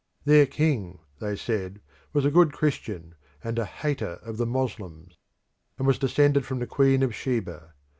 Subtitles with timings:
[0.25, 1.79] Their king, they said,
[2.11, 3.13] was a good Christian
[3.43, 5.19] and a hater of the Moslems,
[5.77, 7.75] and was descended from the Queen of Sheba.